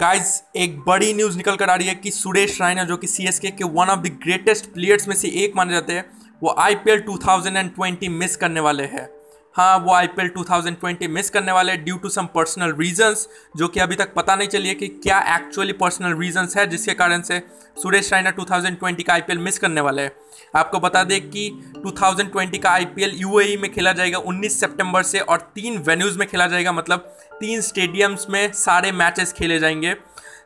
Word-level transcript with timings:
Guys 0.00 0.42
एक 0.56 0.80
बड़ी 0.80 1.14
news 1.14 1.36
निकल 1.36 1.56
कर 1.56 1.70
आ 1.70 1.74
रही 1.74 1.88
है 1.88 1.94
कि 1.94 2.10
सुरेश 2.10 2.60
रायना, 2.60 2.84
जो 2.84 2.96
कि 2.96 3.06
C 3.06 3.50
K 3.50 3.64
one 3.64 3.86
of 3.86 4.00
the 4.00 4.06
greatest 4.06 4.66
players 4.66 5.08
में 5.08 5.16
से 5.16 5.28
एक 5.28 5.52
माने 5.56 5.72
जाते 5.72 5.92
हैं, 5.92 6.04
वो 6.42 6.54
आई 6.58 6.74
पी 6.74 6.96
2020 6.96 8.08
मिस 8.08 8.36
करने 8.36 8.60
वाले 8.60 8.82
हैं। 8.82 9.08
हाँ 9.56 9.76
वो 9.78 9.92
आईपीएल 9.92 10.28
2020 10.28 11.06
मिस 11.08 11.28
करने 11.30 11.52
वाले 11.52 11.76
due 11.76 11.96
to 11.96 12.08
some 12.08 12.26
personal 12.26 12.74
reasons 12.78 13.26
जो 13.56 13.68
कि 13.68 13.80
अभी 13.80 13.96
तक 13.96 14.12
पता 14.14 14.34
नहीं 14.36 14.48
चली 14.48 14.68
है 14.68 14.74
कि 14.74 14.88
क्या 14.88 15.18
एक्चुअली 15.36 15.72
पर्सनल 15.72 16.18
रीजंस 16.18 16.56
है, 16.56 16.66
जिसके 16.66 16.94
कारण 16.94 17.22
से 17.22 17.38
सुरेश 17.82 18.12
रायना 18.12 18.32
2020 18.32 19.02
का 19.02 19.12
आईपीएल 19.12 19.38
मिस 19.38 19.58
करने 19.58 19.80
वाले 19.80 20.02
हैं। 20.02 20.12
आपको 20.56 20.80
बता 20.80 21.02
दें 21.04 21.20
कि 21.30 21.48
2020 21.86 22.58
का 22.58 22.70
आईपीएल 22.70 23.12
यूएई 23.14 23.56
में 23.56 23.72
खेला 23.72 23.92
जाएगा 23.92 24.18
19 24.18 24.60
सितंबर 24.60 25.02
से 25.02 25.20
और 25.20 25.50
तीन 25.54 25.78
वेन्यूज़ 25.78 26.18
में 26.18 26.28
खेला 26.28 26.46
जाएगा 26.46 26.72
मतलब 26.72 27.16
तीन 27.40 27.60
स्टेडियम्स 27.60 28.26
में 28.30 28.52
सारे 28.52 28.92
मैचेस 28.92 29.32
खेले 29.32 29.58
जाएँगे। 29.58 29.96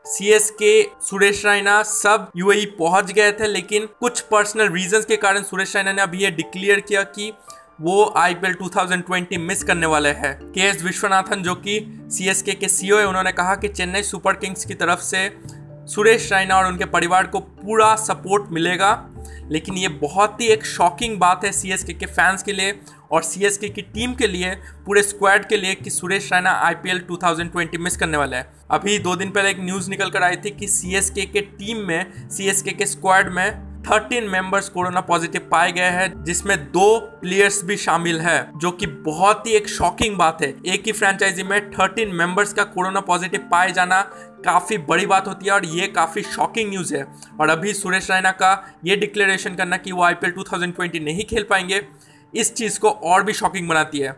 सी 0.06 0.28
एस 0.28 0.50
के 0.50 0.82
सुरेश 1.02 1.44
रैना 1.46 1.82
सब 1.82 2.30
यूएई 2.36 2.66
पहुँच 2.78 3.12
गए 3.12 3.32
थे, 3.32 3.46
लेकिन 3.46 3.88
कुछ 4.00 4.20
पर्सनल 4.20 4.72
रीजंस 4.72 5.04
के 5.04 5.16
कारण 5.16 5.42
सुरेश 5.42 5.76
रैना 5.76 5.92
ने 5.92 6.02
अभी 6.02 6.18
ये 6.18 6.30
डिक्लेयर 6.30 6.80
किया 6.80 7.02
कि 7.02 7.32
वो 7.80 8.14
आईपीएल 8.16 8.54
2020 8.54 9.38
मिस 9.38 9.62
करने 9.62 9.86
वाले 9.86 10.08
हैं। 10.08 10.52
के 10.52 10.60
एस 10.60 10.82
विश्वनाथन, 10.82 11.42
जो 11.42 11.54
कि 11.54 12.00
सीएसके 12.02 12.52
के 12.52 12.68
सीईओ 12.68 12.98
है, 12.98 13.06
उन्होंने 13.06 13.32
कहा 13.32 13.54
कि 13.54 13.68
चेन्नई 13.68 14.02
सुपर 14.02 14.32
किंग्स 14.32 14.64
की 14.64 14.74
तरफ़ 14.74 15.00
से 15.00 15.38
सुरेश 15.86 16.32
रैना 16.32 16.56
और 16.56 16.66
उनके 16.66 16.84
परिवार 16.84 17.26
को 17.26 17.40
पूरा 17.40 17.96
सपोर्ट 17.96 18.52
मिलेगा। 18.52 19.10
लेकिन 19.50 19.74
ये 19.74 19.88
बहुत 19.88 20.40
ही 20.40 20.46
एक 20.46 20.66
शॉकिंग 20.66 21.18
बात 21.18 21.44
है 21.44 21.52
सी 21.52 21.94
के 21.94 22.06
फैंस 22.06 22.42
के 22.42 22.52
लिए 22.52 22.80
और 23.10 23.22
सी 23.22 23.68
की 23.68 23.82
टीम 23.82 24.14
के 24.14 24.26
लिए, 24.26 24.54
पूरे 24.86 25.02
स्क्वाड 25.02 25.48
के 25.48 25.56
लिए 25.56 25.74
कि 25.74 25.90
सुरेश 25.90 26.32
रैना 26.32 26.50
आईपीएल 26.50 26.98
2020 26.98 27.78
मिस 27.78 27.96
करने 27.96 28.18
वाला 28.18 28.36
है। 28.36 28.52
अभी 28.70 28.98
दो 28.98 29.16
दिन 29.16 29.30
पहले 29.30 29.50
एक 29.50 29.60
न्यूज़ 29.60 29.90
निकल 29.90 30.10
कर 30.10 30.22
आई 30.22 30.36
थी 30.36 30.50
कि 30.50 30.68
सी 30.68 31.26
के 31.26 31.40
टीम 31.40 31.78
में 31.78 32.28
सी 32.28 32.72
के 32.72 32.86
स्क्वाड 32.86 33.32
में 33.32 33.67
थर्टीन 33.90 34.24
मेंबर्स 34.24 34.68
कोरोना 34.68 35.00
पॉजिटिव 35.00 35.48
पाए 35.50 35.72
गए 35.72 35.82
हैं, 35.82 36.24
जिसमें 36.24 36.64
दो 36.64 36.98
प्लेयर्स 36.98 37.64
भी 37.64 37.76
शामिल 37.76 38.20
है, 38.20 38.50
जो 38.56 38.70
कि 38.70 38.86
बहुत 38.86 39.46
ही 39.46 39.52
एक 39.52 39.68
शॉकिंग 39.68 40.16
बात 40.16 40.42
है। 40.42 40.54
एक 40.66 40.82
ही 40.86 40.92
फ्रेंचाइजी 40.92 41.42
में 41.42 41.70
थर्टीन 41.70 42.14
मेंबर्स 42.14 42.52
का 42.52 42.64
कोरोना 42.64 43.00
पॉजिटिव 43.00 43.48
पाए 43.50 43.72
जाना 43.72 44.00
काफ़ी 44.44 44.78
बड़ी 44.78 45.06
बात 45.06 45.28
होती 45.28 45.46
है 45.46 45.52
और 45.52 45.64
ये 45.64 45.86
काफ़ी 45.86 46.22
शॉकिंग 46.22 46.70
न्यूज़ 46.70 46.94
है। 46.96 47.06
और 47.40 47.48
अभी 47.48 47.72
सुरेश 47.72 48.10
रैना 48.10 48.30
का 48.30 48.76
ये 48.84 48.96
डिक्लेरेशन 48.96 49.54
करना 49.54 49.76
कि 49.76 49.92
वो 49.92 50.02
आई 50.02 50.14
2020 50.14 51.00
नहीं 51.00 51.24
खेल 51.24 51.42
पाएँगे, 51.42 51.82
इस 52.34 52.54
चीज़ 52.54 52.80
को 52.80 52.90
और 52.90 53.22
भी 53.22 53.32
शॉकिंग 53.32 53.68
बनाती 53.68 53.98
है। 53.98 54.16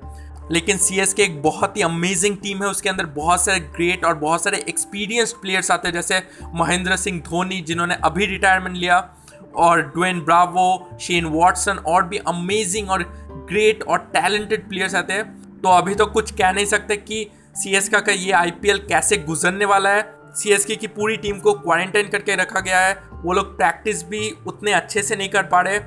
लेकिन 0.53 0.77
सी 0.77 1.01
एस 1.01 1.15
के 1.15 1.23
एक 1.23 1.43
बहुत 1.43 1.77
ही 1.77 1.83
अमेजिंग 1.83 2.37
टीम 2.37 2.63
है, 2.63 2.69
उसके 2.69 2.89
अंदर 2.89 3.07
बहुत 3.07 3.45
सारे 3.45 3.61
ग्रेट 3.61 4.05
और 4.05 4.15
बहुत 4.15 4.45
सारे 4.45 4.65
एक्सपीरियंस्ड 4.69 5.37
प्लेयर्स 5.37 5.71
आते 5.71 5.89
हैं, 5.89 5.95
जैसे 5.95 6.23
महेंद्र 6.55 6.97
सिंह 6.97 7.21
धोनी, 7.21 7.61
जिन्होंने 7.61 7.95
अभी 7.95 8.27
रिटायरमेंट 8.27 8.77
लिया 8.77 9.11
और 9.57 9.83
ड्वेन 9.83 10.21
ब्रावो 10.21 10.99
शेन 11.01 11.25
वॉटसन 11.25 11.79
और 11.79 12.05
भी 12.05 12.19
अमेजिंग 12.19 12.91
और 12.91 13.03
ग्रेट 13.49 13.83
और 13.83 13.99
टैलेंटेड 13.99 14.69
प्लेयर्स 14.69 14.95
आते 14.95 15.13
हैं। 15.13 15.61
तो 15.61 15.69
अभी 15.69 15.95
तो 15.95 16.07
कुछ 16.07 16.31
कह 16.31 16.53
नहीं 16.53 16.67
सकते 16.67 16.97
कि 16.97 17.31
सी 17.57 17.75
एस 17.75 17.89
का 17.89 18.13
ये 18.13 18.33
आईपीएल 18.33 18.79
कैसे 18.79 19.17
गुजरने 19.17 19.65
वाला 19.65 19.91
है। 19.91 20.15
सी 20.35 20.51
एस 20.51 20.65
के 20.65 20.77
की 20.77 20.87
पूरी 20.87 21.17
टीम 21.17 21.39
को 21.39 21.53
क्वारंटाइन 21.53 22.09
करके 22.09 22.37
रखा 22.37 22.61
गया 22.61 22.81
है। 22.81 23.03
वो 23.13 23.33
लोग 23.33 23.57
प्रैक्टिस 23.57 24.05
भी 24.05 24.37
उतने 24.47 24.73
अच्छे 24.73 25.03
से 25.03 25.17
नहीं 25.17 25.29
कर 25.29 25.43
पा 25.43 25.61
रहे। 25.61 25.79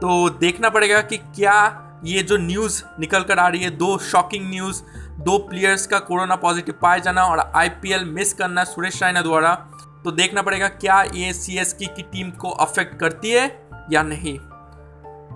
तो 0.00 0.28
देखना 0.30 0.68
पड़ेगा 0.68 1.00
कि 1.00 1.16
क्या 1.16 1.86
ये 2.04 2.22
जो 2.22 2.36
न्यूज़ 2.36 2.82
निकल 3.00 3.22
कर 3.22 3.38
आ 3.38 3.48
रही 3.48 3.62
है, 3.62 3.70
दो 3.70 3.98
शॉकिंग 3.98 4.50
न्यूज़ 4.50 4.82
दो 5.20 5.38
प्लेयर्स 5.38 5.86
का 5.86 5.98
कोरोना 5.98 6.36
पॉजिटिव 6.36 6.74
पाया 6.82 6.98
जाना 6.98 7.24
और 7.24 7.52
आईपीएल 7.54 8.04
मिस 8.04 8.32
करना 8.32 8.64
सुरेश 8.64 9.02
रायना 9.02 9.22
द्वारा। 9.22 9.69
तो 10.04 10.10
देखना 10.10 10.42
पड़ेगा 10.42 10.68
क्या 10.68 11.02
ये 11.02 11.32
सी 11.32 11.58
एस 11.58 11.72
की 11.72 11.86
की 11.86 12.02
टीम 12.02 12.30
को 12.30 12.50
अफेक्ट 12.50 12.98
करती 13.00 13.30
है 13.30 13.68
या 13.92 14.02
नहीं। 14.02 14.38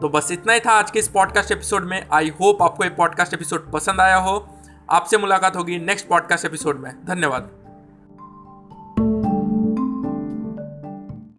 तो 0.01 0.09
बस 0.09 0.31
इतना 0.33 0.53
ही 0.53 0.61
था 0.61 0.73
आज 0.73 0.91
के 0.91 0.99
इस 0.99 1.09
पॉडकास्ट 1.09 1.53
एपिसोड 1.53 1.85
में। 1.85 2.07
आई 2.13 2.29
होप 2.41 2.63
आपको 2.63 2.85
ये 2.85 2.91
पॉडकास्ट 2.91 3.35
एपिसोड 3.35 3.71
पसंद 3.73 4.01
आया 4.01 4.17
हो। 4.17 4.37
आपसे 4.91 5.19
मुलाकात 5.19 5.57
होगी 5.57 5.79
नेक्स्ट 5.79 6.09
पॉडकास्ट 6.09 6.45
एपिसोड 6.45 6.81
में। 6.81 6.93
धन्यवाद। 7.05 7.51